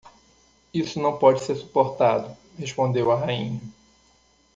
[0.73, 2.35] Isso não pode ser suportado!
[2.57, 3.61] Respondeu a rainha.